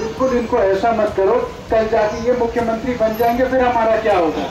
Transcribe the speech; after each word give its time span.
बिल्कुल 0.00 0.36
इनको 0.38 0.58
ऐसा 0.58 0.92
मत 0.92 1.12
करो, 1.16 1.34
कल 1.70 1.88
जाके 1.88 2.26
ये 2.26 2.36
मुख्यमंत्री 2.38 2.94
बन 2.94 3.16
जाएँगे, 3.18 3.44
फिर 3.44 3.60
हमारा 3.60 3.96
क्या 4.02 4.18
होगा? 4.18 4.48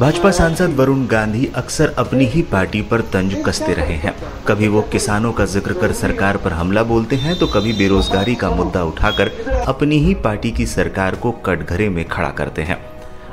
भाजपा 0.00 0.30
सांसद 0.30 0.74
वरुण 0.76 1.06
गांधी 1.06 1.50
अक्सर 1.56 1.94
अपनी 1.98 2.24
ही 2.26 2.42
पार्टी 2.42 2.80
पर 2.82 3.00
तंज 3.12 3.34
कसते 3.46 3.72
रहे 3.74 3.94
हैं। 3.94 4.14
कभी 4.48 4.68
वो 4.68 4.82
किसानों 4.82 5.32
का 5.32 5.44
ज़िक्र 5.46 5.72
कर 5.72 5.92
सरकार 5.92 6.36
पर 6.36 6.52
हमला 6.52 6.82
बोलते 6.82 7.16
हैं 7.16 7.38
तो 7.38 7.46
कभी 7.46 7.72
बेरोजगारी 7.72 8.34
का 8.34 8.50
मुद्दा 8.50 8.84
उठाकर 8.84 9.30
अपनी 9.68 9.98
ही 9.98 10.14
पार्टी 10.24 10.50
की 10.50 10.66
सरकार 10.66 11.14
को 11.14 11.32
कटघरे 11.46 11.88
में 11.88 12.04
खड़ा 12.08 12.30
करते 12.30 12.62
हैं। 12.62 12.78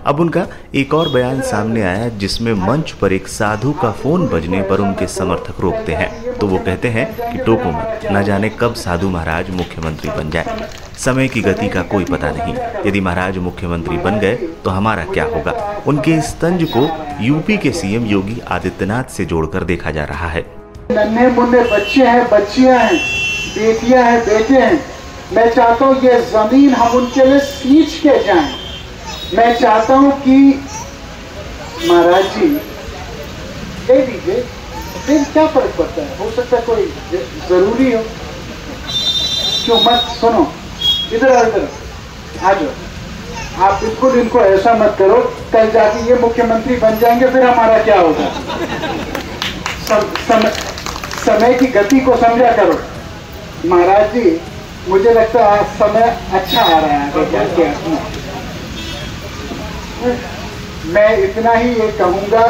अब 0.08 0.20
उनका 0.20 0.46
एक 0.76 0.94
और 0.94 1.10
बयान 1.10 1.40
सामने 1.42 1.82
आया 1.82 2.08
जिसमें 2.18 2.54
मंच 2.58 2.92
पर 2.92 3.14
एक 3.14 3.28
साधु 3.28 3.72
का 3.72 3.92
फ़ोन 3.94 4.28
बजने 4.28 4.62
पर 4.64 4.80
उनके 4.80 5.08
समर्थक 5.08 5.60
रोकते 5.62 5.94
हैं। 5.94 6.34
तो 6.34 6.48
वो 6.48 6.58
कहते 6.58 6.88
हैं 6.88 7.06
कि 7.32 7.38
टोको 7.38 7.72
मत 7.72 8.08
न 8.12 8.22
जाने 8.24 8.50
कब 8.60 8.74
साधु 8.76 9.10
महाराज 9.10 9.50
मुख्यमंत्री 9.52 10.10
बन 10.10 10.30
जाए। 10.30 10.70
समय 10.98 11.28
की 11.28 11.42
गति 11.42 11.68
का 11.70 11.82
कोई 11.86 12.06
पता 12.06 12.32
नहीं। 12.32 12.54
यदि 12.86 13.02
महाराज 13.02 13.38
मुख्यमंत्री 13.38 13.98
बन 13.98 14.20
गए 14.20 14.36
तो 14.64 14.70
हमारा 14.70 15.04
क्या 15.06 15.24
होगा? 15.26 15.54
उनके 15.88 16.14
इस 16.14 16.34
तंज 16.42 16.64
को 16.76 16.88
यूपी 17.24 17.58
के 17.58 17.72
सीएम 17.72 18.06
योगी 18.06 18.40
आदित्यनाथ 18.50 19.12
से 19.16 19.26
जोड़कर 19.26 19.64
देखा 19.64 19.92
जा 19.92 20.04
रहा 20.04 20.28
है। 20.28 20.46
नन्हे 20.92 21.28
मुन्ने 21.32 21.64
बच्चे 21.72 22.06
हैं, 22.06 22.28
बच्चियाँ 22.30 22.78
हैं, 22.78 22.98
बेटियाँ 23.58 24.04
हैं, 24.04 24.20
बेटे 24.22 24.54
हैं। 24.56 24.80
मैं 25.34 25.50
चाहता 25.56 25.86
हूँ 25.86 26.00
ये 26.04 26.22
ज़मीन 26.32 26.74
हम 26.74 26.98
उनके 26.98 27.26
लिए 27.26 27.40
सींच 27.42 28.00
के 28.04 28.18
जाएँ। 28.24 28.67
मैं 29.34 29.54
चाहता 29.60 29.96
हूँ 29.96 30.12
कि 30.22 30.36
महाराज 31.90 32.24
जी 32.24 32.48
दे 33.88 33.98
दीजिए। 34.06 34.42
फिर 35.06 35.24
क्या 35.34 35.46
फ़र्क 35.48 35.74
पड़ता 35.78 36.02
है? 36.02 36.18
हो 36.20 36.32
सकता 36.32 36.58
है 36.58 36.64
कोई 36.64 36.86
ज़रूरी 37.50 37.92
हो। 37.92 38.04
क्यों? 39.66 39.80
मत 39.82 40.08
सुनो। 40.22 40.52
इधर 41.14 41.36
आओ 41.38 41.46
इधर 41.46 41.68
आ 42.44 42.54
जाओ। 42.54 43.66
आप 43.66 43.84
बिल्कुल 43.84 44.20
इनको 44.20 44.40
ऐसा 44.40 44.74
मत 44.74 44.96
करो। 45.00 45.22
कल 45.54 45.72
जाके 45.72 46.10
ये 46.10 46.16
मुख्यमंत्री 46.20 46.76
बन 46.76 47.00
जाएँगे 47.00 47.28
फिर 47.28 47.44
हमारा 47.44 47.78
क्या 47.84 48.00
होगा? 48.00 48.30
सम, 49.88 50.02
सम, 50.28 50.50
समय 51.26 51.54
की 51.54 51.68
गति 51.68 52.00
को 52.00 52.16
समझा 52.18 52.52
करो। 52.52 52.80
महाराज 53.70 54.14
जी 54.14 54.40
मुझे 54.88 55.14
लगता 55.14 55.52
है 55.52 55.64
समय 55.80 56.18
अच्छा 56.34 56.62
आ 56.62 56.80
रहा 56.80 56.98
है। 56.98 58.27
मैं 59.98 61.18
इतना 61.20 61.52
ही 61.52 61.70
ये 61.72 61.92
कहूँगा। 61.92 62.48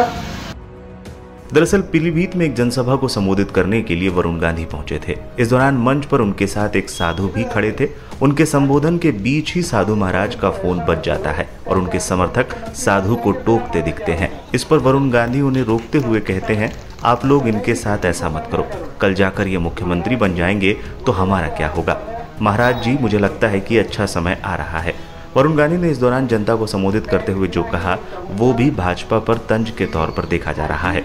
दरअसल 1.54 1.82
पीलीभीत 1.82 2.36
में 2.36 2.46
एक 2.46 2.56
जनसभा 2.56 2.96
को 2.96 3.08
संबोधित 3.08 3.52
करने 3.52 3.82
के 3.82 3.96
लिए 3.96 4.10
वरुण 4.10 4.40
गांधी 4.40 4.66
पहुँचे 4.66 5.00
थे। 5.08 5.16
इस 5.40 5.50
दौरान 5.50 5.78
मंच 5.78 6.06
पर 6.06 6.22
उनके 6.22 6.48
साथ 6.48 6.76
एक 6.76 6.90
साधु 6.90 7.28
भी 7.28 7.44
खड़े 7.44 7.72
थे। 7.72 7.88
उनके 8.22 8.46
संबोधन 8.46 8.98
के 8.98 9.12
बीच 9.12 9.54
ही 9.54 9.62
साधु 9.64 9.96
महाराज 9.96 10.36
का 10.36 10.50
फ़ोन 10.52 10.80
बच 10.80 11.06
जाता 11.06 11.32
है 11.32 11.48
और 11.68 11.78
उनके 11.78 12.00
समर्थक 12.00 12.56
साधु 12.76 13.16
को 13.16 13.32
टोकते 13.32 13.82
दिखते 13.82 14.12
हैं। 14.12 14.32
इस 14.54 14.64
पर 14.64 14.78
वरुण 14.78 15.10
गांधी 15.10 15.42
उन्हें 15.42 15.64
रोकते 15.64 15.98
हुए 15.98 16.20
कहते 16.22 16.54
हैं, 16.54 16.72
आप 17.04 17.26
लोग 17.26 17.48
इनके 17.48 17.76
साथ 17.76 18.06
ऐसा 18.06 18.30
मत 18.30 18.50
करो। 18.52 18.68
कल 19.02 19.14
जाकर 19.14 19.48
ये 19.48 19.58
मुख्यमंत्री 19.60 20.16
बन 20.16 20.36
जाएँगे 20.36 20.74
तो 21.06 21.12
हमारा 21.12 21.48
क्या 21.48 21.68
होगा? 21.70 22.00
महाराज 22.42 22.84
जी, 22.84 22.98
मुझे 23.02 23.20
लगता 23.20 23.48
है 23.48 23.60
कि 23.60 23.78
अच्छा 23.78 24.06
समय 24.06 24.42
आ 24.46 24.56
रहा 24.56 24.80
है। 24.80 24.94
वरुण 25.38 25.56
गांधी 25.56 25.78
ने 25.78 25.90
इस 25.90 26.00
दौरान 26.00 26.28
जनता 26.28 26.56
को 26.56 26.68
संबोधित 26.68 27.08
करते 27.08 27.32
हुए 27.32 27.48
जो 27.48 27.64
कहा, 27.64 27.98
वो 28.32 28.54
भी 28.54 28.70
भाजपा 28.72 29.20
पर 29.20 29.38
तंज 29.50 29.70
के 29.70 29.86
तौर 29.86 30.12
पर 30.12 30.26
देखा 30.26 30.52
जा 30.52 30.66
रहा 30.66 30.92
है। 30.92 31.04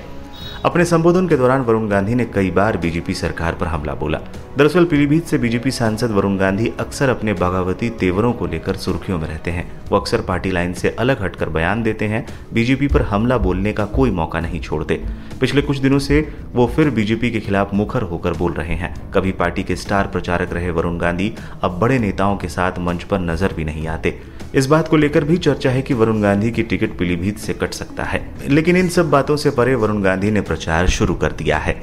अपने 0.64 0.84
संबोधन 0.84 1.28
के 1.28 1.36
दौरान 1.36 1.60
वरुण 1.60 1.88
गांधी 1.88 2.14
ने 2.14 2.24
कई 2.24 2.50
बार 2.50 2.76
बीजेपी 2.76 3.14
सरकार 3.14 3.54
पर 3.54 3.66
हमला 3.66 3.94
बोला। 3.94 4.18
दरअसल 4.58 4.84
पीलीभीत 4.84 5.26
से 5.26 5.38
बीजेपी 5.38 5.70
सांसद 5.70 6.10
वरुण 6.10 6.36
गांधी 6.36 6.72
अक्सर 6.80 7.08
अपने 7.08 7.32
बगावती 7.32 7.90
तेवरों 7.90 8.32
को 8.32 8.46
लेकर 8.46 8.76
सुर्खियों 8.76 9.18
में 9.18 9.28
रहते 9.28 9.50
हैं। 9.50 9.64
वो 9.90 9.96
अक्सर 9.98 10.20
पार्टी 10.20 10.50
लाइन 10.50 10.72
से 10.72 10.90
अलग 10.90 11.22
हटकर 11.22 11.48
बयान 11.48 11.82
देते 11.82 12.04
हैं, 12.04 12.26
बीजेपी 12.54 12.88
पर 12.88 13.02
हमला 13.02 13.38
बोलने 13.38 13.72
का 13.72 13.84
कोई 13.84 14.10
मौका 14.10 14.40
नहीं 14.40 14.60
छोड़ते। 14.60 15.00
पिछले 15.40 15.62
कुछ 15.62 15.78
दिनों 15.78 15.98
से 15.98 16.34
वो 16.52 16.66
फिर 16.66 16.90
बीजेपी 16.90 17.30
के 17.30 17.40
खिलाफ 17.40 17.74
मुखर 17.74 18.02
होकर 18.02 18.32
बोल 18.32 18.52
रहे 18.52 18.74
हैं। 18.74 18.94
कभी 19.12 19.32
पार्टी 19.32 19.62
के 19.62 19.76
स्टार 19.76 20.06
प्रचारक 20.06 20.52
रहे 20.52 20.70
वरुण 20.70 20.98
गांधी, 20.98 21.32
अब 21.62 21.78
बड़े 21.78 21.98
नेताओं 21.98 22.36
के 22.36 22.48
साथ 22.48 22.78
मंच 22.78 23.02
पर 23.02 23.18
नज़र 23.18 23.52
भी 23.52 23.64
नहीं 23.64 23.86
आते। 23.86 24.18
इस 24.54 24.66
बात 24.66 24.88
को 24.88 24.96
लेकर 24.96 25.24
भी 25.24 25.36
चर्चा 25.36 25.70
है 25.70 25.82
कि 25.82 25.94
वरुण 25.94 26.22
गांधी 26.22 26.50
की 26.50 26.62
टिकट 26.62 26.98
पीलीभीत 26.98 27.38
से 27.38 27.54
कट 27.54 27.72
सकता 27.72 28.02
है। 28.02 28.34
लेकिन 28.48 28.76
इन 28.76 28.88
सब 28.88 29.10
बातों 29.10 29.36
से 29.36 29.50
परे 29.50 29.74
वरुण 29.74 30.02
गांधी 30.02 30.30
ने 30.30 30.40
प्रचार 30.40 30.86
शुरू 30.86 31.14
कर 31.14 31.32
दिया 31.32 31.58
है। 31.58 31.82